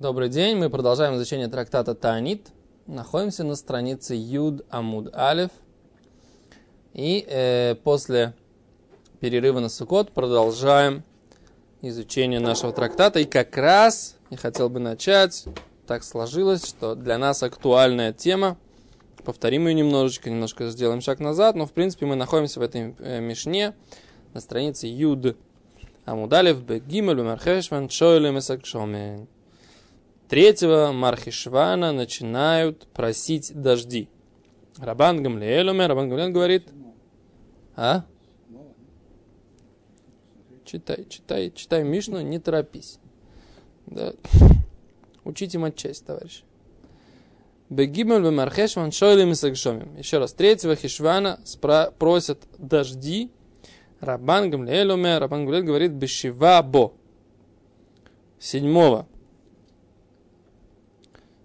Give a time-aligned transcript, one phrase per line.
[0.00, 2.48] Добрый день, мы продолжаем изучение трактата Таанит.
[2.88, 5.52] Находимся на странице Юд Амуд Алев.
[6.94, 8.34] И э, после
[9.20, 11.04] перерыва на Сукот продолжаем
[11.80, 13.20] изучение нашего трактата.
[13.20, 15.44] И как раз я хотел бы начать,
[15.86, 18.58] так сложилось, что для нас актуальная тема.
[19.24, 23.20] Повторим ее немножечко, немножко сделаем шаг назад, но в принципе мы находимся в этой э,
[23.20, 23.76] мишне
[24.32, 25.36] на странице Юд
[26.04, 29.28] Амудалев Бегимель Бемархешван Шойлем Исакшомен.
[30.28, 34.08] Третьего Мархишвана начинают просить дожди.
[34.78, 36.68] Рабан Гамлиэлуме, Рабан Гамлиэль говорит,
[37.76, 38.04] а?
[40.64, 42.98] Читай, читай, читай Мишну, не торопись.
[43.86, 44.14] Да.
[45.24, 46.42] Учите матчасть, товарищ.
[47.68, 49.96] Бегимель бемархешван шойлем и сагшомим.
[49.96, 53.30] Еще раз, третьего хишвана спра- просят дожди.
[54.00, 56.94] Рабан Гамлиэлуме, Рабан Гамлиэль говорит, бешива бо.
[58.38, 59.06] Седьмого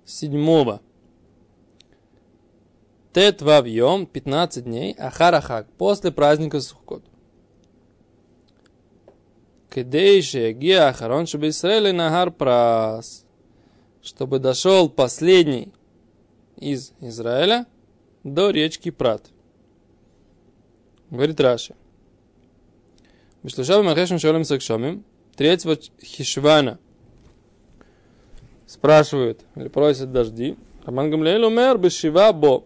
[0.09, 0.81] седьмого.
[3.13, 7.03] Тет вавьем, 15 дней, ахарахак, после праздника Сухкот.
[9.69, 13.25] Кедейши гия ахарон Исраэль нагар прас.
[14.01, 15.71] Чтобы дошел последний
[16.57, 17.67] из Израиля
[18.23, 19.29] до речки Прат.
[21.09, 21.75] Говорит Раши.
[23.43, 25.03] Бешлушава Махешем Шолем Сакшомим,
[25.35, 26.79] третьего Хишвана–
[28.69, 30.55] спрашивают или просят дожди.
[30.85, 32.65] Раман Гамлеэль умер бешива бо.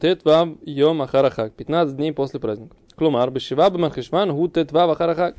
[0.00, 1.54] Тет вам йом ахарахак.
[1.54, 2.74] 15 дней после праздника.
[2.96, 5.36] Клумар бешива бо мархишван гу тет вам ахарахак.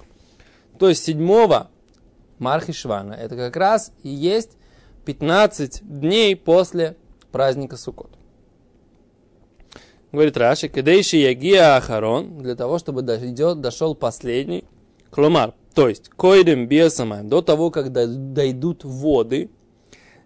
[0.80, 1.70] То есть седьмого
[2.40, 3.14] Мархишвана.
[3.14, 4.58] Это как раз и есть
[5.06, 6.96] 15 дней после
[7.32, 8.12] праздника Суккот.
[10.12, 14.64] Говорит Раши, кедейши ягия ахарон, для того, чтобы дойдет, дошел последний,
[15.10, 19.50] клумар, то есть, койдем бесамаем, до того, когда дойдут воды,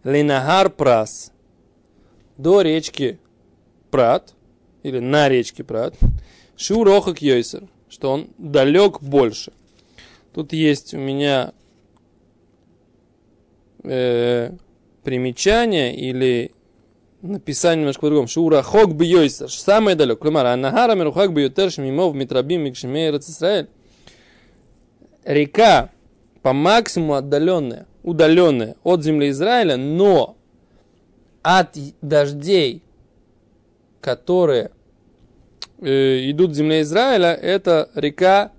[0.04, 1.32] Ленагар Прас
[2.38, 3.20] до речки
[3.92, 4.34] Прат,
[4.84, 5.96] или на речке Прат,
[6.58, 9.52] Шурохак Йойсер, что он далек больше.
[10.34, 11.54] Тут есть у меня
[13.84, 14.52] э,
[15.04, 16.52] примечание или
[17.22, 18.28] написание немножко по-другому.
[18.28, 20.20] Шура хок бьёйсер, самое далек.
[20.20, 23.68] Клумар, а нагара мерухак бьютер шмимов митрабим микшемей Израиль.
[25.24, 25.92] Река
[26.42, 30.38] по максимуму отдаленная, удаленная от земли Израиля, но
[31.42, 32.84] от дождей,
[34.00, 34.72] которые
[35.80, 38.52] э, идут в земле Израиля, эта река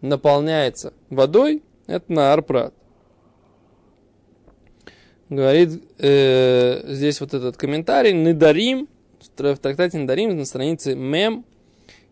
[0.00, 2.74] наполняется водой, это на Арпрат.
[5.28, 8.88] Говорит э, здесь вот этот комментарий, Недарим,
[9.20, 11.46] в трактате Недарим на странице Мем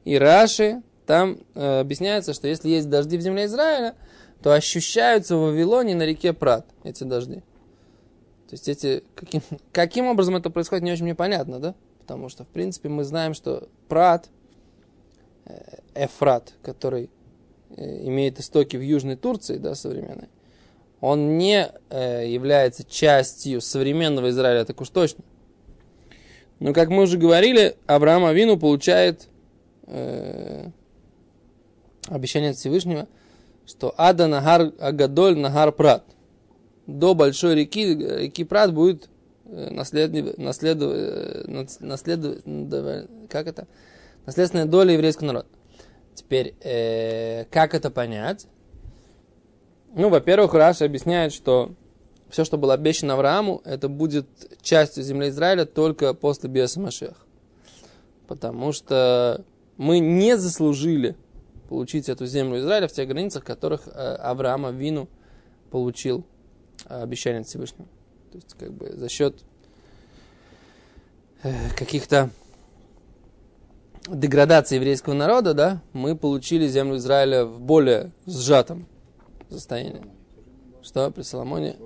[0.04, 3.94] и Раши, там э, объясняется, что если есть дожди в земле Израиля,
[4.42, 7.42] то ощущаются в Вавилоне на реке Прат эти дожди.
[8.48, 9.42] То есть эти, каким,
[9.72, 11.74] каким образом это происходит, не очень мне понятно, да?
[12.00, 14.28] Потому что, в принципе, мы знаем, что Прат,
[15.46, 17.10] э, Эфрат, который
[17.76, 20.28] э, имеет истоки в Южной Турции, да, современной,
[21.00, 25.24] он не э, является частью современного Израиля, так уж точно.
[26.58, 29.28] Но, как мы уже говорили, Авраам Авину получает
[29.86, 30.68] э,
[32.08, 33.06] обещание от Всевышнего–
[33.70, 36.04] что Ада Нагар Агадоль Нагар Прат.
[36.86, 39.08] До большой реки, реки Прат будет
[39.44, 40.94] наследие, наследу,
[41.80, 42.36] наследу,
[43.28, 43.66] как это?
[44.26, 45.46] наследственная доля еврейского народа.
[46.14, 48.46] Теперь, э, как это понять?
[49.94, 51.72] Ну, во-первых, Раша объясняет, что
[52.28, 54.26] все, что было обещано Аврааму, это будет
[54.62, 57.26] частью земли Израиля только после Биаса Машех.
[58.28, 59.44] Потому что
[59.76, 61.16] мы не заслужили
[61.70, 65.08] получить эту землю Израиля в тех границах, которых э, Авраама Вину
[65.70, 66.26] получил
[66.86, 67.86] э, обещание от Всевышнего.
[68.32, 69.36] То есть, как бы за счет
[71.44, 72.30] э, каких-то
[74.08, 78.88] деградации еврейского народа, да, мы получили землю Израиля в более сжатом
[79.48, 80.02] состоянии.
[80.82, 81.76] Что при Соломоне?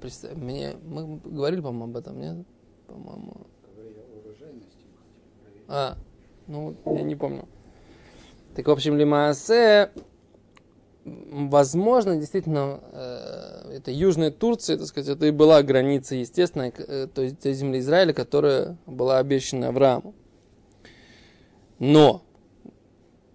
[0.00, 2.46] При, мне, мы говорили, по-моему, об этом, нет?
[2.86, 3.46] По-моему.
[5.68, 5.98] А,
[6.46, 7.46] ну, я не помню.
[8.56, 9.90] Так, в общем, Лимаасе,
[11.04, 17.20] возможно, действительно, э, это Южная Турция, так сказать, это и была граница естественная, э, то
[17.20, 20.14] есть земли Израиля, которая была обещана Аврааму.
[21.78, 22.22] Но,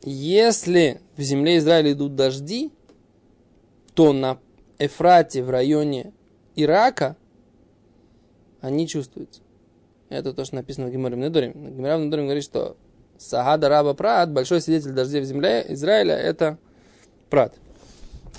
[0.02, 2.72] если в земле Израиля идут дожди,
[3.94, 4.40] то на
[4.80, 6.14] Эфрате в районе
[6.56, 7.16] Ирака
[8.60, 9.44] они чувствуются.
[10.10, 11.52] Это то, что написано в Геморе Недорим.
[11.54, 12.76] Геморе Недорим говорит, что
[13.22, 16.58] Сагада Раба Прат, большой свидетель дождей в земле Израиля, это
[17.30, 17.56] Прат.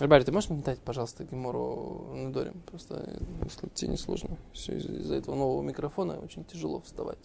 [0.01, 2.61] Ребята, ты можешь мне дать, пожалуйста, Гемору Недорим?
[2.67, 3.09] Просто
[3.45, 4.37] если тебе не сложно.
[4.53, 7.19] Все из- из-за этого нового микрофона очень тяжело вставать.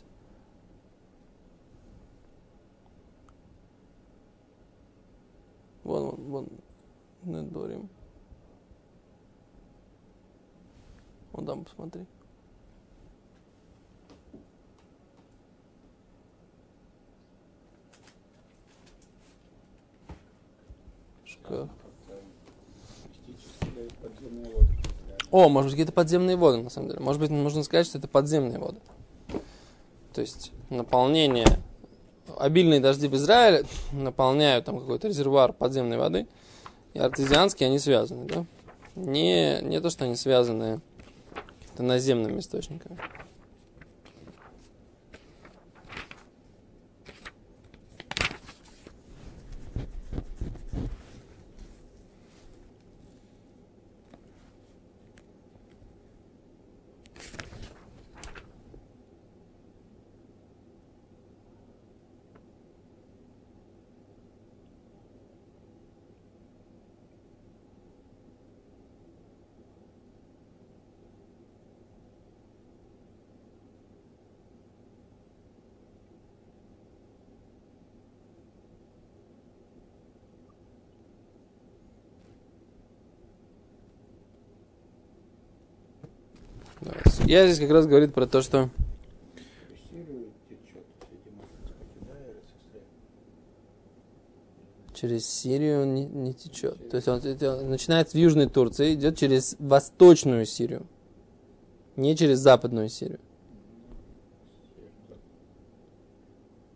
[5.84, 6.50] Вон, вон, вон.
[7.24, 7.90] Недорим.
[11.32, 12.06] Вон там, посмотри.
[21.50, 21.70] Воды.
[25.30, 27.02] О, может быть, какие-то подземные воды, на самом деле.
[27.02, 28.80] Может быть, нужно сказать, что это подземные воды.
[30.14, 31.48] То есть наполнение,
[32.38, 36.28] обильные дожди в Израиле наполняют там какой-то резервуар подземной воды,
[36.94, 38.46] и артезианские они связаны, да?
[38.96, 40.82] Не, не то, что они связаны
[41.60, 42.98] какими-то наземными источниками.
[86.80, 87.08] Да.
[87.28, 88.70] Я здесь как раз говорит про то, что
[94.94, 96.90] через Сирию он не, не течет.
[96.90, 100.88] То есть он, это начинается в Южной Турции, идет через Восточную Сирию,
[101.98, 103.20] не через Западную Сирию.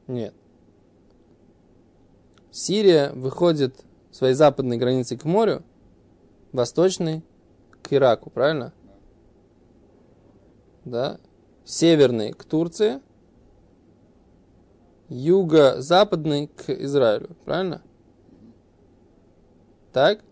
[0.08, 0.34] Нет.
[2.52, 5.64] Сирия выходит своей западной границей к морю,
[6.52, 7.24] восточной
[7.82, 8.74] к Ираку, правильно?
[10.86, 11.20] Да.
[11.64, 13.00] Северный к Турции,
[15.10, 17.82] юго-западный к Израилю, правильно?
[19.94, 20.24] Так?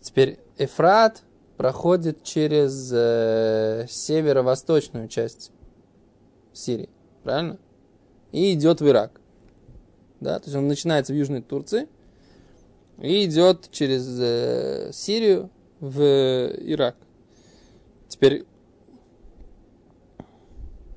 [0.00, 1.22] Теперь Эфрат
[1.56, 5.52] проходит через э, северо-восточную часть
[6.52, 6.88] Сирии,
[7.22, 7.58] правильно?
[8.32, 9.20] И идет в Ирак.
[10.20, 11.88] Да, то есть он начинается в Южной Турции
[12.98, 15.50] и идет через э, Сирию
[15.80, 16.96] в Ирак.
[18.12, 18.44] Теперь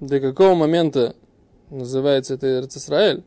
[0.02, 1.16] до какого момента
[1.70, 2.46] называется это
[2.76, 3.24] Израиль?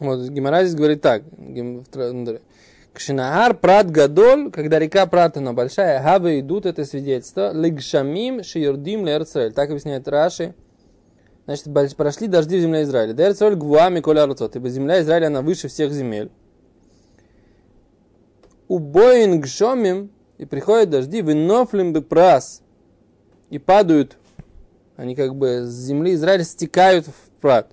[0.00, 1.22] Вот Гимара здесь говорит так.
[1.36, 1.84] Ну.
[2.92, 9.52] Кшинаар прат гадоль, когда река Прат, она большая, хавы идут, это свидетельство, лигшамим шиердим лерцель.
[9.52, 10.54] Так объясняет Раши.
[11.44, 13.12] Значит, прошли дожди в земле Израиля.
[13.12, 14.24] Дерцель гвуами коля.
[14.24, 16.30] Ибо земля Израиля, она выше всех земель.
[18.68, 22.62] Убоин гшомим, и приходят дожди, винофлим бы прас.
[23.50, 24.16] И падают,
[24.96, 27.72] они как бы с земли Израиля стекают в Прат.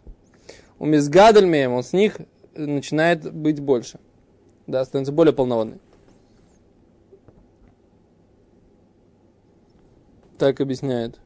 [0.80, 2.18] У Мизгадальмеем, он с них
[2.56, 4.00] начинает быть больше.
[4.68, 5.80] Да, становится более полноводный.
[10.38, 11.20] Так объясняет.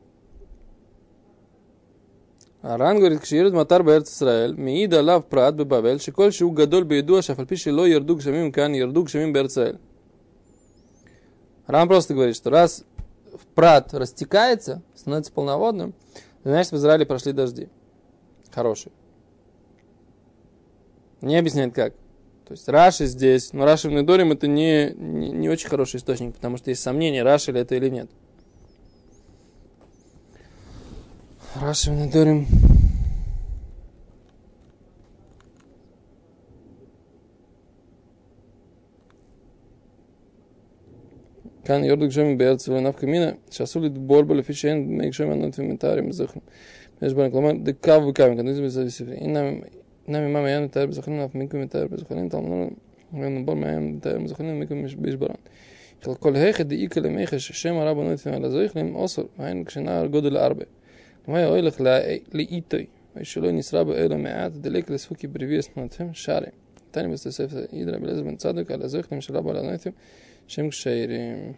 [2.62, 7.74] Аран говорит, кширит матар бэрц Исраэль, миида лав прат бабавель, шиколь шу гадоль бейду, ашафальпиши
[7.74, 9.80] ло ерду гшамим кан ерду гшамим бэрцэль.
[11.66, 12.86] Аран просто говорит, что раз
[13.34, 15.96] в прат растекается, становится полноводным,
[16.44, 17.68] значит в Израиле прошли дожди.
[18.52, 18.92] Хорошие.
[21.22, 21.94] Не объясняет как.
[22.46, 26.36] То есть Раши здесь, но Раши в Недорим это не, не, не очень хороший источник,
[26.36, 28.10] потому что есть сомнения, Раши ли это или нет.
[31.56, 32.48] Раши в Недорим
[41.64, 46.42] Кан Йордук Жеми Берцева Навкамина, Шасулит Борба Лефишен, Мейк Жеми Анатвимитарим Захм.
[47.00, 49.08] Межбарен Кламан, Декав Выкавин, Канузим Зависев.
[49.08, 49.64] И нам
[50.01, 50.17] דקו וקו, כתוב זה בספר ספרי.
[50.17, 52.71] הנה ממה מעיין מתאר בזכרם, אף מיקו מתאר בזכרם, תלמנו
[53.13, 55.35] לנו בור מעיין מתאר בזכרם, מיקו בישברן.
[56.21, 60.65] כל היכד דאיקה למיכש, שם הרב ענות על הזכרם, אוסר, והיינו כשנער גודל ארבע.
[61.25, 61.81] כלומר, אוי לך
[62.33, 66.47] לאיתוי, ושלא נשרה בו אלו מעט, דלק לספוקי בריביס נותהם, שערי.
[66.91, 69.93] תני בספר אידרא בלעזר בן צדוק על הזכרם של רב על הנותים,
[70.47, 71.53] שם כשיירים.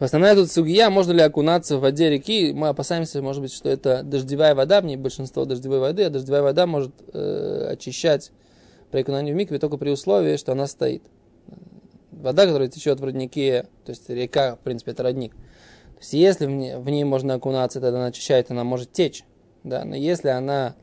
[0.00, 3.68] То основная тут сугия, можно ли окунаться в воде реки, мы опасаемся, может быть, что
[3.68, 8.32] это дождевая вода, в ней большинство дождевой воды, а дождевая вода может э, очищать
[8.90, 11.02] при окунании в микве только при условии, что она стоит.
[12.12, 15.34] Вода, которая течет в роднике, то есть река, в принципе, это родник.
[15.34, 19.24] То есть если в ней, в ней можно окунаться, тогда она очищает, она может течь.
[19.64, 19.84] Да?
[19.84, 20.76] Но если она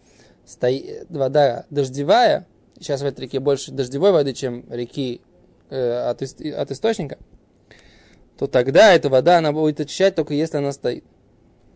[0.46, 2.46] стоит, вода дождевая,
[2.80, 5.22] сейчас в этой реке больше дождевой воды, чем реки
[5.72, 7.18] э, от, от источника,
[8.38, 11.04] то тогда эта вода, она будет очищать только если она стоит.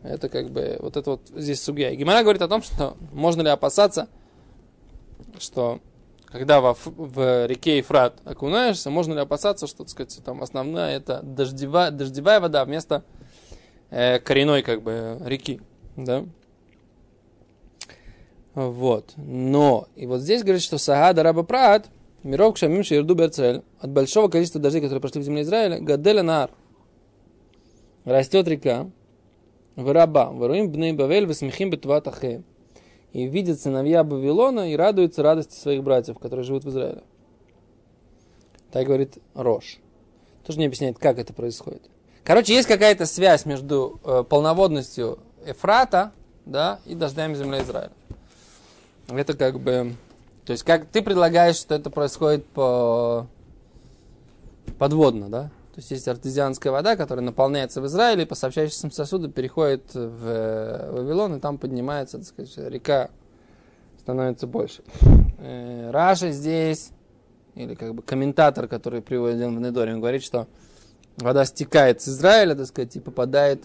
[0.03, 1.91] Это как бы, вот это вот здесь судья.
[1.91, 4.07] И Гимара говорит о том, что можно ли опасаться,
[5.37, 5.79] что
[6.25, 11.21] когда во, в реке Ефрат окунаешься, можно ли опасаться, что, так сказать, там основная это
[11.23, 13.03] дождевая, дождевая вода вместо
[13.89, 15.61] э, коренной как бы реки,
[15.95, 16.25] да?
[18.53, 19.13] Вот.
[19.17, 21.87] Но, и вот здесь говорит, что Сагада Раба Прат–
[22.23, 26.51] Миров Кшамим Ширду Берцель, от большого количества дождей, которые прошли в земле Израиля, Гаделя Нар,
[28.05, 28.89] растет река,
[29.75, 32.43] в раба, воруим бней бавель, весмехим бетватахе.
[33.13, 37.03] И видят сыновья Вавилона и радуются радости своих братьев, которые живут в Израиле.
[38.71, 39.79] Так говорит Рош.
[40.45, 41.81] Тоже не объясняет, как это происходит.
[42.23, 46.13] Короче, есть какая-то связь между э, полноводностью Эфрата
[46.45, 47.91] да, и дождями земли Израиля.
[49.09, 49.93] Это как бы
[50.45, 53.27] то есть, как ты предлагаешь, что это происходит по
[54.79, 55.43] подводно, да?
[55.73, 61.35] То есть есть артезианская вода, которая наполняется в Израиле, по сообщающимся сосуду переходит в Вавилон,
[61.35, 63.09] и там поднимается, так сказать, река
[63.99, 64.83] становится больше.
[65.37, 66.89] Э, Раша здесь,
[67.55, 70.47] или как бы комментатор, который приводит в Недоре, он говорит, что
[71.17, 73.63] вода стекает с Израиля, так сказать, и попадает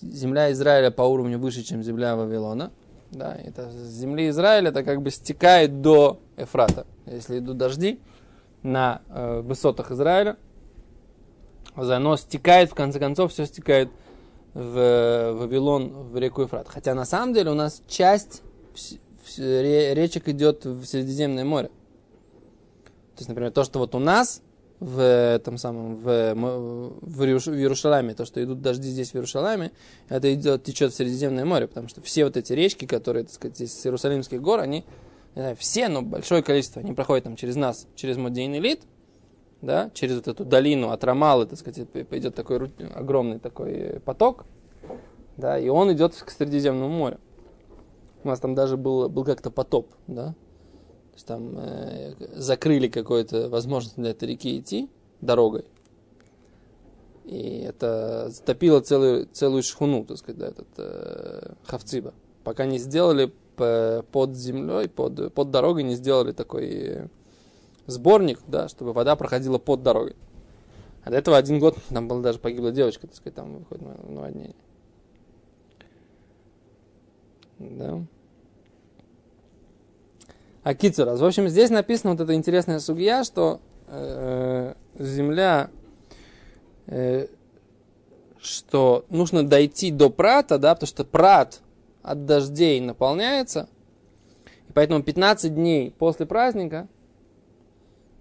[0.00, 2.70] земля Израиля по уровню выше, чем земля Вавилона.
[3.10, 6.86] Да, это с земли Израиля это как бы стекает до Эфрата.
[7.06, 8.00] Если идут дожди
[8.62, 10.36] на э, высотах Израиля,
[11.74, 13.90] оно стекает, в конце концов, все стекает
[14.54, 16.68] в э, Вавилон, в реку Эфрат.
[16.68, 18.42] Хотя на самом деле у нас часть
[19.36, 21.68] речек идет в Средиземное море.
[21.68, 24.42] То есть, например, то, что вот у нас
[24.80, 29.72] в этом самом, в, в, Иерушалайме, то, что идут дожди здесь в Иерушалайме,
[30.08, 33.60] это идет, течет в Средиземное море, потому что все вот эти речки, которые, так сказать,
[33.60, 34.86] из Иерусалимских гор, они,
[35.34, 38.80] не знаю, все, но большое количество, они проходят там через нас, через Модейн Элит,
[39.60, 44.46] да, через вот эту долину от Рамалы, так сказать, идет такой огромный такой поток,
[45.36, 47.20] да, и он идет к Средиземному морю.
[48.24, 50.34] У нас там даже был, был как-то потоп, да,
[51.20, 54.88] есть там э, закрыли какую-то возможность для этой реки идти
[55.20, 55.64] дорогой.
[57.24, 62.14] И это затопило целую, целую шхуну, так сказать, да, этот э, Хавциба.
[62.42, 67.10] Пока не сделали под землей, под, под дорогой, не сделали такой
[67.86, 70.16] сборник, да, чтобы вода проходила под дорогой.
[71.04, 74.10] А до этого один год там была даже погибла девочка, так сказать, там выходит на
[74.10, 74.54] наводнение.
[77.58, 78.02] Да.
[80.62, 81.20] А Кицурас.
[81.20, 85.70] В общем, здесь написано вот эта интересная сугия, что э, земля,
[86.86, 87.28] э,
[88.38, 91.60] что нужно дойти до прата, да, потому что прат
[92.02, 93.68] от дождей наполняется,
[94.68, 96.88] и поэтому 15 дней после праздника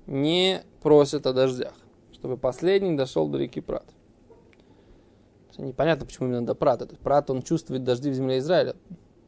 [0.07, 1.73] не просят о дождях,
[2.13, 3.85] чтобы последний дошел до реки Прат.
[5.57, 6.87] Непонятно, почему именно до Прата.
[7.03, 8.75] Прат, он чувствует дожди в земле Израиля.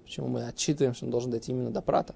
[0.03, 2.15] Почему мы отчитываем, что он должен дойти именно до Прата.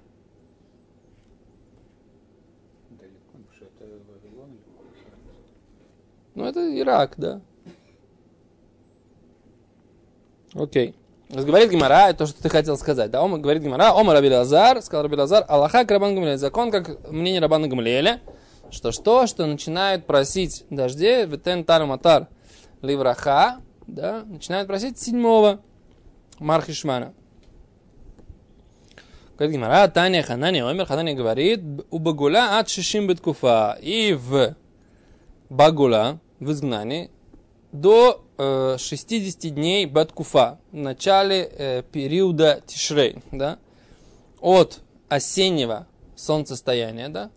[6.36, 7.40] Ну, это Ирак, да.
[10.52, 10.94] Окей.
[11.30, 13.10] Говорит Гимара, то, что ты хотел сказать.
[13.10, 16.36] Да, он говорит Гимара, Ома Раби Лазар, сказал Раби Лазар, Аллаха Рабан Гамлеля.
[16.36, 18.20] Закон, как мнение Рабана Гамлеля,
[18.70, 22.28] что что, что начинают просить дождей, ветен тар матар
[22.82, 25.60] ливраха, да, начинают просить седьмого
[26.38, 27.14] Мархишмана.
[29.38, 33.78] Говорит Гимара, Таня Ханани Омер, Ханани говорит, у Багула от Шишим Беткуфа.
[33.80, 34.54] И в
[35.48, 37.10] Багула, в изгнании
[37.72, 43.58] до э, 60 дней Баткуфа, в начале э, периода Тишрей, да,
[44.40, 47.30] от осеннего солнцестояния, да,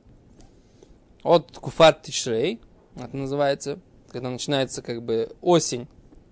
[1.23, 2.61] от Куфат Тишрей,
[2.95, 3.79] это называется,
[4.09, 5.87] когда начинается как бы осень,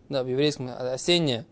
[0.09, 1.45] да, в еврейском осеннее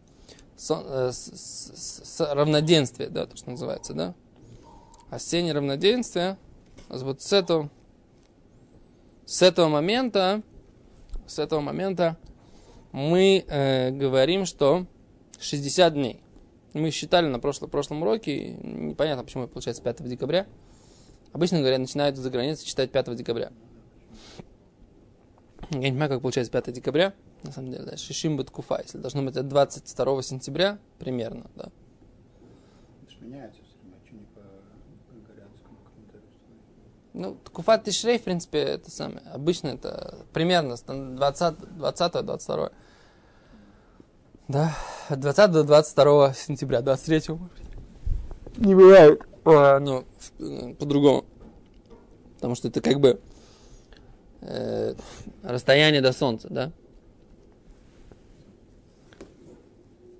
[0.56, 4.14] сон, э, с, с, с, равноденствие, да, то, что называется, да,
[5.10, 6.38] осеннее равноденствие,
[6.90, 7.70] вот с этого,
[9.26, 10.42] с этого момента
[11.28, 12.18] с этого момента
[12.92, 14.86] мы э, говорим, что
[15.40, 16.22] 60 дней.
[16.74, 20.48] Мы считали на прошлом, прошлом уроке, непонятно, почему получается 5 декабря.
[21.32, 23.52] Обычно говорят, начинают за границей читать 5 декабря.
[25.72, 27.14] Я не понимаю, как получается 5 декабря,
[27.44, 31.70] на самом деле, да, Шишим Баткуфа, если должно быть от 22 сентября, примерно, да.
[33.04, 34.42] Это меняется все время, а что не по
[35.12, 36.66] григорианскому календарю установить?
[37.18, 39.22] Ну, Куфат Тишрей, в принципе, это самое.
[39.32, 42.72] Обычно это примерно 20, 20 22
[44.50, 44.76] Да,
[45.08, 48.58] от 20 до 22 сентября, 23 может быть.
[48.58, 49.22] Не бывает.
[49.46, 50.04] А, ну,
[50.78, 51.24] по-другому.
[52.36, 53.22] Потому что это как бы
[54.42, 54.96] э,
[55.42, 56.74] расстояние до солнца, да?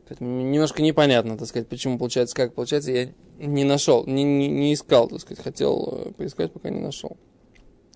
[0.08, 4.74] Поэтому немножко непонятно, так сказать, почему получается, как получается, я не нашел, не, не, не
[4.74, 7.18] искал, так сказать, хотел э, поискать, пока не нашел.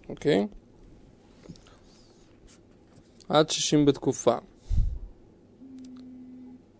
[0.07, 0.49] Окей.
[3.27, 4.43] Ад шишим беткуфа.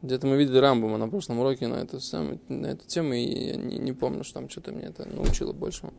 [0.02, 3.56] Где-то мы видели Рамбума на прошлом уроке на эту, самую, на эту тему, и я
[3.56, 5.90] не, не помню, что там что-то мне это научило больше.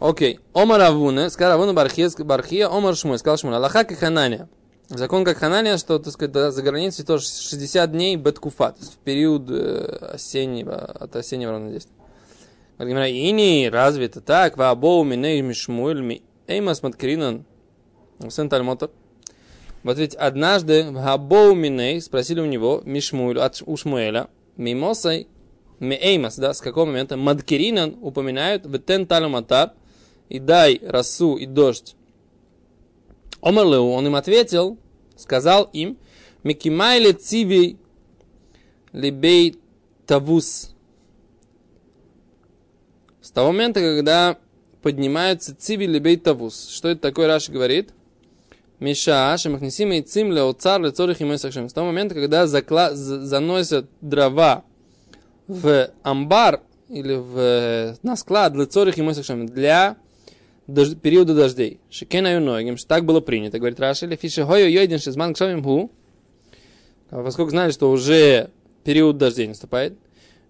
[0.00, 0.40] Окей.
[0.52, 4.48] Омар Авуне, сказал Авуна Бархия, Омар Шмуй, сказал Шмуй, Аллаха как Хананя.
[4.88, 8.98] Закон как Хананя, что, так сказать, за границей тоже 60 дней беткуфа, то есть в
[8.98, 11.96] период э, осеннего, от осеннего равнодействия.
[12.78, 14.56] Гимара, Ини, разве это так?
[14.56, 17.44] Ваабоу миней мишмуэль ми эймас маткринан.
[18.28, 18.90] Сын Тальмота.
[19.82, 25.28] Вот ведь однажды в Габоу Миней спросили у него, Мишмуэль, от у Шмуэля, Мимосой,
[25.78, 29.72] Меймас, да, с какого момента Маткиринан упоминают в Тен Талюматар
[30.30, 31.96] и дай росу и дождь.
[33.44, 34.78] Омерлеу, он им ответил,
[35.16, 35.98] сказал им,
[36.44, 37.78] Микимайле цивей
[38.92, 39.56] либей
[40.06, 40.74] тавус.
[43.20, 44.38] С того момента, когда
[44.80, 46.70] поднимаются цивей либей тавус.
[46.70, 47.92] Что это такое, Раши говорит?
[48.80, 51.24] Миша, шемахнесим и цим леоцар лецорих и
[51.68, 52.94] С того момента, когда закла...
[52.94, 54.64] за- заносят дрова
[55.48, 59.02] в амбар или в, на склад лецорих и
[59.46, 59.96] для
[60.66, 61.80] дож- периода дождей.
[61.90, 63.58] Шикена юногим, что так было принято.
[63.58, 65.90] Говорит Раши, или фиши хойо йойден шизман кшамим ху.
[67.10, 68.50] А Поскольку знали, что уже
[68.84, 69.94] период дождей наступает.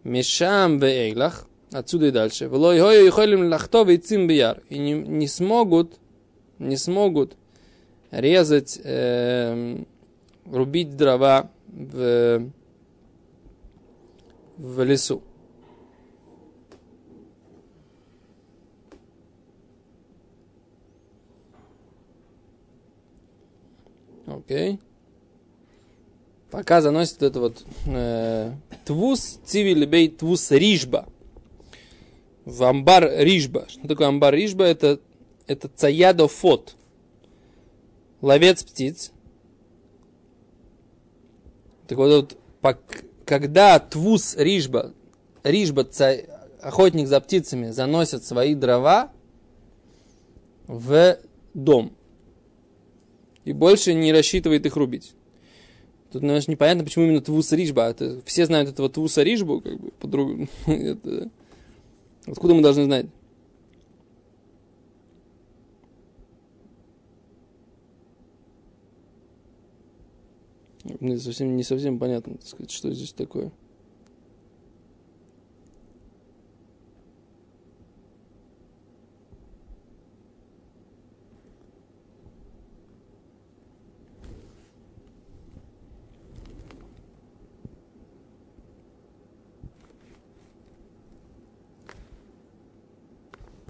[0.03, 2.49] Мишам в эйглах, отсюда и дальше.
[2.49, 4.63] Влой хойо йохолим лахтов и цим бияр.
[4.69, 5.95] И не, не смогут,
[6.59, 7.37] не смогут
[8.11, 9.87] резать, эм,
[10.47, 12.51] рубить дрова в,
[14.57, 15.23] в лесу.
[24.27, 24.79] Окей.
[26.51, 28.53] Пока заносит это вот э,
[28.85, 31.09] твус цивилибей твус рижба.
[32.45, 33.67] В амбар рижба.
[33.69, 34.65] Что такое амбар рижба?
[34.65, 35.01] Это,
[35.47, 36.77] это цаядофот.
[38.21, 39.11] Ловец птиц.
[41.89, 42.79] Так вот, вот
[43.25, 44.95] когда твус рижба,
[45.43, 46.17] рижба, ца-
[46.61, 49.11] охотник за птицами, заносит свои дрова
[50.67, 51.19] в
[51.53, 51.93] дом
[53.45, 55.13] и больше не рассчитывает их рубить.
[56.13, 57.91] Тут, наверное, непонятно, почему именно Твуса Рижба.
[57.91, 60.49] Это, все знают этого Твуса Рижбу, как бы, по-другому.
[60.67, 61.31] Это-
[62.27, 63.07] Откуда мы должны знать?
[71.01, 73.51] Мне совсем, не совсем понятно, так сказать, что здесь такое.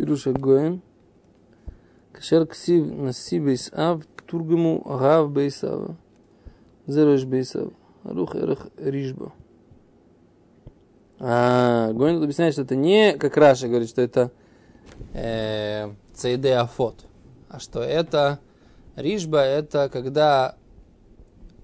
[0.03, 0.77] פירוש הגויין,
[2.13, 5.79] כאשר כסיב נשיא בעשאב, תורגמו רב בעשאב.
[6.87, 7.67] זה ראש בעשאב.
[8.05, 9.31] ערוך ערך рижба.
[11.21, 14.31] А, Гойн тут объясняет, что это не, как Раша говорит, что это
[15.13, 17.05] э, цейдеафот,
[17.49, 18.39] а что это
[18.95, 20.55] рижба, это когда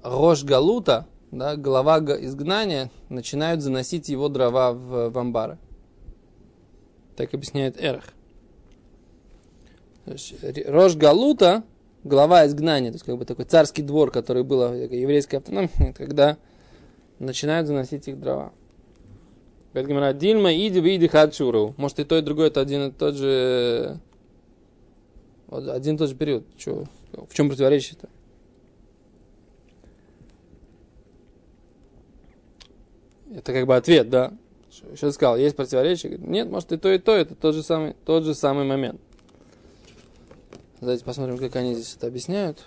[0.03, 5.57] рожь галута, да, глава га- изгнания, начинают заносить его дрова в, в амбары.
[7.15, 8.03] Так объясняет Эрх.
[10.06, 11.62] Рожь Галута,
[12.04, 16.38] глава изгнания, то есть как бы такой царский двор, который был э, еврейской автономией, когда
[17.18, 18.52] начинают заносить их дрова.
[19.72, 21.74] Говорит Дильма, иди, иди, хадшуру.
[21.76, 23.98] Может и то, и другое, это один и тот же...
[25.46, 26.44] вот Один и тот же период.
[26.56, 26.86] Чё?
[27.12, 28.08] В чем противоречие-то?
[33.32, 34.32] Это как бы ответ, да.
[34.96, 36.18] Что сказал, есть противоречие?
[36.18, 39.00] Нет, может и то, и то, это тот же самый, тот же самый момент.
[40.80, 42.66] Давайте посмотрим, как они здесь это объясняют.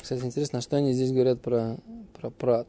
[0.00, 1.76] Кстати, интересно, а что они здесь говорят про,
[2.14, 2.66] про прат.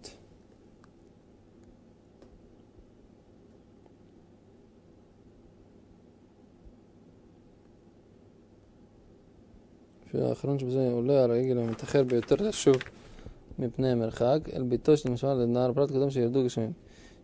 [10.14, 12.76] האחרון שבזה עולה הרגל המתאחר ביותר לשוב
[13.60, 16.74] מפני המרחק, אל ביתו של לנער פרט קודם שירדו גשמים.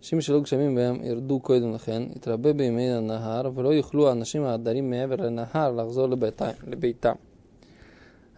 [0.04, 5.16] שאם שלא גשמים בהם ירדו קודם לכן, יתרבה בימי הנהר, ולא יוכלו האנשים העדרים מעבר
[5.16, 6.50] לנהר לחזור לביתם.
[6.66, 7.14] לביתם.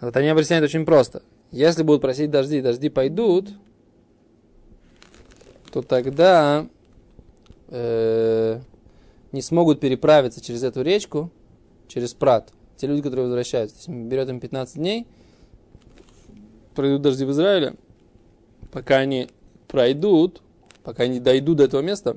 [0.02, 1.22] Вот они объясняют очень просто.
[1.52, 3.50] Если будут просить дожди, дожди пойдут,
[5.70, 6.66] то тогда
[7.68, 8.58] э,
[9.30, 11.30] не смогут переправиться через эту речку,
[11.86, 12.52] через Прат.
[12.76, 13.76] Те люди, которые возвращаются.
[13.76, 15.06] То есть берет им 15 дней,
[16.74, 17.74] пройдут дожди в Израиле,
[18.72, 19.28] пока они
[19.68, 20.42] пройдут,
[20.87, 22.15] пока они дойдут до этого места,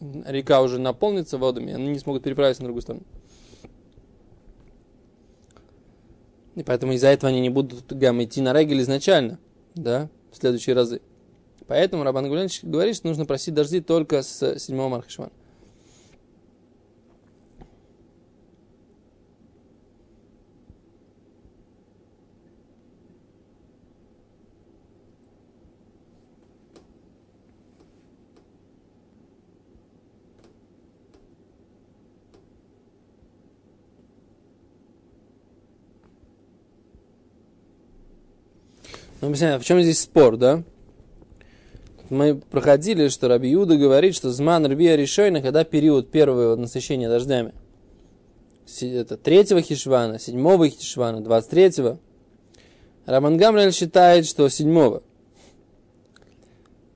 [0.00, 3.04] река уже наполнится водами, они не смогут переправиться на другую сторону.
[6.56, 9.38] И поэтому из-за этого они не будут гам идти на регель изначально,
[9.76, 11.00] да, в следующие разы.
[11.68, 15.30] Поэтому Рабан Гуленович говорит, что нужно просить дожди только с 7 Мархашвана.
[39.22, 40.64] Ну, объясняю, в чем здесь спор, да?
[42.10, 47.54] Мы проходили, что Раби Юда говорит, что зман Рабия решойна, когда период первого насыщения дождями.
[48.80, 52.00] Это третьего хишвана, седьмого хишвана, двадцать третьего.
[53.06, 55.04] Раман Гамрель считает, что седьмого.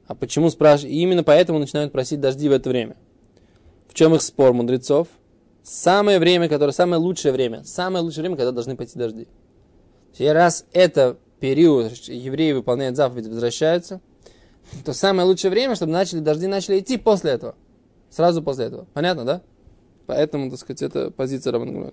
[0.08, 0.96] А почему спрашивают?
[0.96, 2.96] Именно поэтому начинают просить дожди в это время.
[3.88, 5.06] В чем их спор мудрецов?
[5.62, 9.28] Самое время, которое самое лучшее время, самое лучшее время, когда должны пойти дожди.
[10.18, 14.00] И раз это период евреи выполняют заповедь, возвращаются,
[14.84, 17.54] то самое лучшее время, чтобы начали, дожди начали идти после этого.
[18.10, 18.86] Сразу после этого.
[18.94, 19.42] Понятно, да?
[20.06, 21.92] Поэтому, так сказать, это позиция Рабан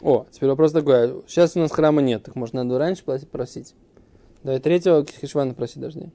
[0.00, 1.24] О, теперь вопрос такой.
[1.26, 3.74] Сейчас у нас храма нет, так может надо раньше просить?
[4.44, 6.12] Давай третьего хишвана просить дождей.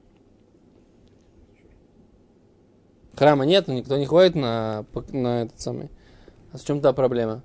[3.14, 5.90] Храма нет, никто не ходит на, на этот самый.
[6.52, 7.42] А в чем то проблема?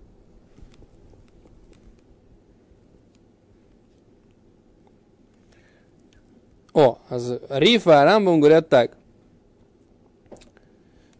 [6.74, 6.98] О,
[7.50, 8.99] Рифа и Арамбам говорят так.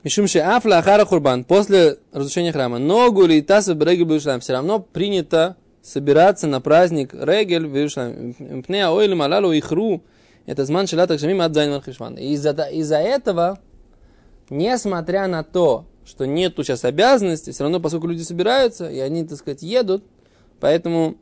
[0.10, 5.56] Мишумше Афла Ахара Хурбан, после разрушения храма, ногу ли таса брегель в все равно принято
[5.84, 8.64] собираться на праздник Регель Иерусалиме.
[8.64, 10.02] Пнея ойлем малалу ихру,
[10.48, 11.80] это зман шелатах шамим от зайн
[12.18, 13.60] И из-за из этого,
[14.50, 19.38] несмотря на то, что нету сейчас обязанности, все равно, поскольку люди собираются, и они, так
[19.38, 20.04] сказать, едут,
[20.60, 21.18] поэтому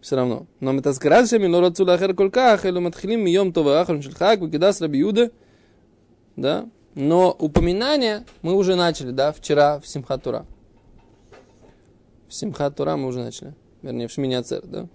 [0.00, 0.46] все равно.
[0.60, 4.80] Но мы так сказали, но рацула ахер колках, или матхилим мием това ахрон шельхак, выкидас
[4.80, 5.32] раби Юда,
[6.36, 10.46] да, но упоминание мы уже начали, да, вчера в Симхатура.
[12.26, 13.54] В Симхатура мы уже начали.
[13.82, 14.88] Вернее, в Шминяцер, да.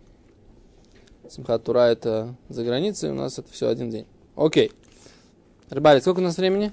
[1.30, 4.08] Симхатура это за границей, у нас это все один день.
[4.36, 4.72] Окей.
[5.70, 6.72] Рыбали, сколько у нас времени?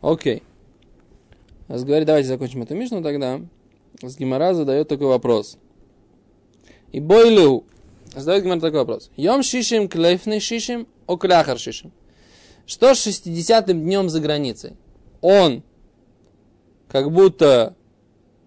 [0.00, 0.42] Окей.
[1.68, 3.42] Разговаривать, давайте закончим эту мишну тогда.
[4.02, 5.58] С Гимара задает такой вопрос.
[6.90, 7.64] И бойлю,
[8.14, 9.10] Задает Гимар такой вопрос.
[9.16, 11.92] Йом шишим клейфный шишим, о кляхар шишим.
[12.66, 14.76] Что с 60-м днем за границей?
[15.20, 15.62] Он
[16.88, 17.74] как будто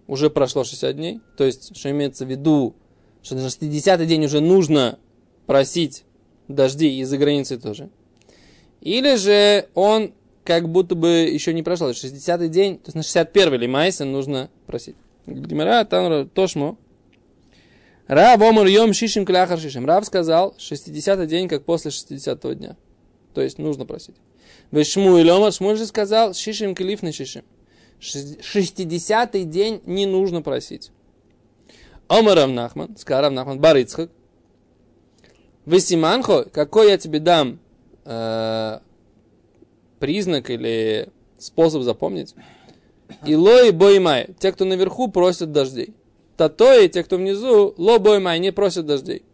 [0.06, 2.74] уже прошло 60 дней, то есть, что имеется в виду,
[3.22, 4.98] что на 60-й день уже нужно
[5.46, 6.04] просить
[6.48, 7.90] дожди из-за границы тоже.
[8.80, 11.90] Или же он как будто бы еще не прошел.
[11.90, 14.96] 60-й день, то есть на 61-й лимайса нужно просить.
[15.26, 16.78] Гимара, там Тошмо,
[18.08, 19.86] Рав омар йом шишим кляхар шишим.
[19.86, 22.76] Рав сказал 60-й день, как после 60-го дня.
[23.34, 24.16] То есть нужно просить.
[24.70, 27.44] Вешмуэль омар, Шмуэль же сказал шишим клиф на шишим.
[28.00, 30.90] 60-й день не нужно просить.
[32.08, 34.10] Омар Равнахман, сказал Равнахман, Барицхак.
[35.66, 37.58] Весиманхо, какой я тебе дам
[38.06, 38.78] э,
[39.98, 42.34] признак или способ запомнить?
[43.26, 45.94] Илой боймай, те, кто наверху, просят дождей.
[46.38, 49.24] Татои, те, кто внизу, лобой май, не просят дождей,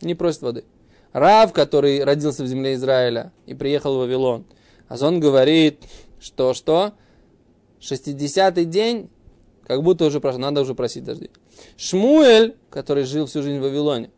[0.00, 0.64] не просят воды.
[1.12, 4.44] Рав, который родился в земле Израиля и приехал в Вавилон,
[4.88, 5.84] а он говорит,
[6.20, 6.94] что что?
[7.80, 9.08] 60-й день,
[9.68, 11.30] как будто уже прошел, надо уже просить дождей.
[11.76, 14.10] Шмуэль, который жил всю жизнь в Вавилоне,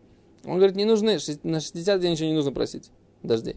[0.44, 2.90] он говорит, не нужны, на 60 день еще не нужно просить
[3.22, 3.57] дождей.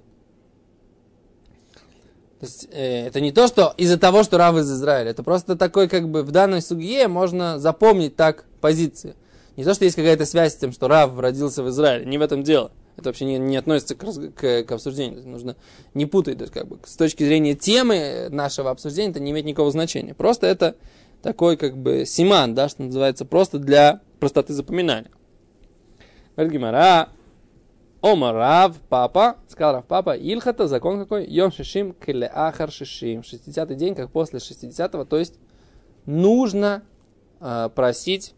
[2.42, 5.12] То есть, э, это не то, что из-за того, что Рав из Израиля.
[5.12, 9.16] Это просто такой, как бы, в данной суге можно запомнить так позиции.
[9.58, 12.06] Не то, что есть какая-то связь с тем, что Рав родился в Израиле.
[12.06, 12.72] Не в этом дело.
[12.96, 15.28] Это вообще не, не относится к, к, к обсуждению.
[15.28, 15.58] Нужно
[15.94, 16.38] не путать.
[16.38, 20.14] То есть, как бы, с точки зрения темы нашего обсуждения это не имеет никакого значения.
[20.14, 20.76] Просто это
[21.22, 25.12] такой, как бы, симан, да, что называется, просто для простоты запоминания.
[26.38, 27.10] Гимара,
[28.02, 31.26] Ома Рав, папа, сказал Рав, папа, Ильхата, закон какой?
[31.26, 33.22] Йом Шишим Келеахар Шишим.
[33.22, 35.36] 60-й день, как после 60-го, то есть
[36.06, 36.84] нужно
[37.40, 38.34] э, просить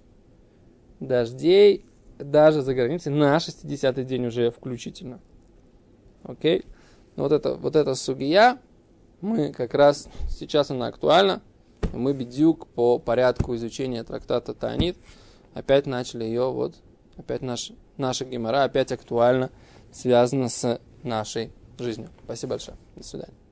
[1.00, 1.86] дождей
[2.18, 5.20] даже за границей на 60-й день уже включительно.
[6.24, 6.66] Окей?
[7.16, 8.60] Ну, вот это, вот эта сугия,
[9.22, 11.42] мы как раз, сейчас она актуальна,
[11.94, 14.98] мы бедюк по порядку изучения трактата Таанит,
[15.54, 16.76] опять начали ее вот,
[17.18, 19.50] опять наш наша гемора опять актуальна,
[19.92, 22.10] связана с нашей жизнью.
[22.24, 22.78] Спасибо большое.
[22.96, 23.45] До свидания.